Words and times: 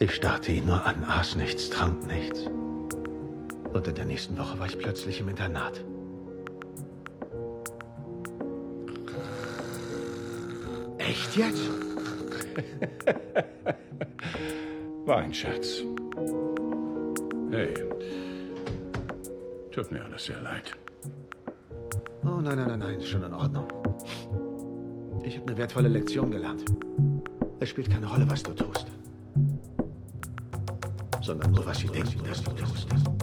Ich 0.00 0.14
starrte 0.14 0.52
ihn 0.52 0.66
nur 0.66 0.86
an, 0.86 1.02
aß 1.02 1.34
nichts, 1.34 1.70
trank 1.70 2.06
nichts. 2.06 2.46
Und 3.72 3.88
in 3.88 3.96
der 3.96 4.04
nächsten 4.04 4.38
Woche 4.38 4.56
war 4.58 4.66
ich 4.66 4.78
plötzlich 4.78 5.18
im 5.20 5.28
Internat. 5.28 5.84
Echt 10.98 11.36
jetzt? 11.36 11.64
War 15.04 15.16
ein 15.16 15.34
Scherz. 15.34 15.82
Hey, 17.50 17.74
tut 19.72 19.90
mir 19.90 20.04
alles 20.04 20.26
sehr 20.26 20.40
leid. 20.42 20.76
Oh 22.22 22.40
nein, 22.40 22.56
nein, 22.56 22.68
nein, 22.68 22.78
nein, 22.78 23.00
ist 23.00 23.08
schon 23.08 23.24
in 23.24 23.34
Ordnung. 23.34 23.66
Ich 25.24 25.38
habe 25.38 25.48
eine 25.48 25.56
wertvolle 25.56 25.88
Lektion 25.88 26.30
gelernt. 26.30 26.64
Es 27.58 27.70
spielt 27.70 27.90
keine 27.90 28.06
Rolle, 28.06 28.30
was 28.30 28.44
du 28.44 28.52
tust. 28.52 28.86
Sondern 31.28 31.54
so 31.54 31.66
was 31.66 31.82
wie 31.82 31.88
Denkmalschutz. 31.88 33.17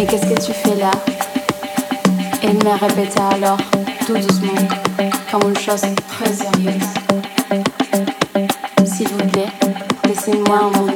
Mais 0.00 0.06
qu'est-ce 0.06 0.24
que 0.24 0.46
tu 0.46 0.52
fais 0.54 0.76
là? 0.76 0.90
Elle 2.42 2.54
me 2.54 2.80
répéta 2.80 3.28
alors, 3.34 3.58
tout 4.06 4.14
doucement, 4.14 4.54
comme 5.30 5.50
une 5.50 5.58
chose 5.58 5.82
très 6.08 6.32
sérieuse. 6.32 6.88
S'il 8.86 9.08
vous 9.08 9.28
plaît, 9.28 9.52
laissez-moi 10.08 10.70
en 10.74 10.89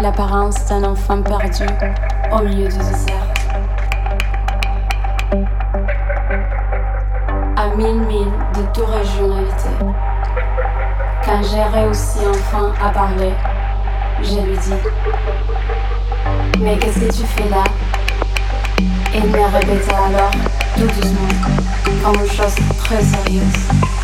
l'apparence 0.00 0.64
d'un 0.66 0.84
enfant 0.84 1.20
perdu 1.22 1.66
au 2.32 2.42
milieu 2.42 2.68
du 2.68 2.76
désert. 2.76 3.26
À 7.56 7.74
mille 7.76 8.00
milles 8.02 8.32
de 8.54 8.62
toute 8.72 8.86
régionalité, 8.86 9.68
quand 11.24 11.42
j'ai 11.42 11.62
réussi 11.62 12.18
enfin 12.28 12.72
à 12.80 12.90
parler, 12.90 13.32
je 14.22 14.40
lui 14.40 14.56
dis 14.56 14.74
Mais 16.60 16.78
qu'est-ce 16.78 17.00
que 17.00 17.12
tu 17.12 17.26
fais 17.26 17.48
là? 17.48 17.64
Il 19.14 19.26
me 19.26 19.52
répéta 19.52 19.96
alors 19.96 20.30
tout 20.76 20.86
doucement 20.86 21.28
comme 22.04 22.20
une 22.20 22.30
chose 22.30 22.54
très 22.78 23.02
sérieuse. 23.02 23.97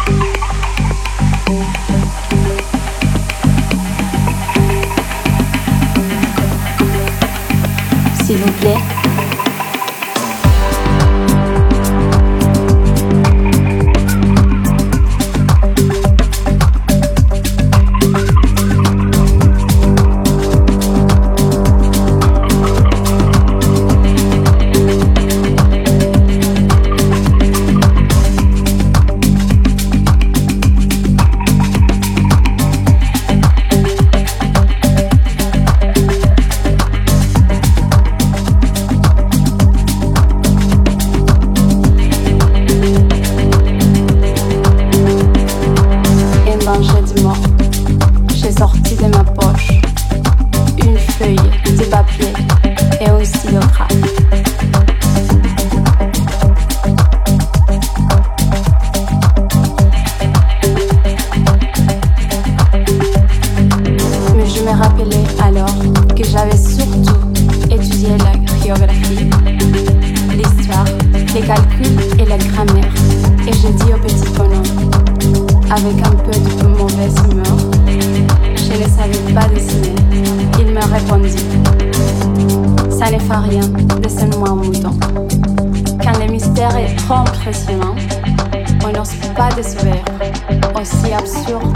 Aussi 89.57 91.13
absurde 91.13 91.73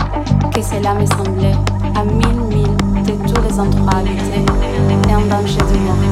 que 0.53 0.61
cela 0.61 0.95
me 0.95 1.07
semblait, 1.07 1.55
à 1.95 2.03
mille 2.03 2.41
milles 2.49 2.77
de 3.05 3.13
tous 3.13 3.41
les 3.43 3.61
endroits 3.61 3.99
habités 3.99 4.45
et 4.91 5.15
en 5.15 5.21
danger 5.21 5.59
de 5.59 5.79
mort. 5.87 6.08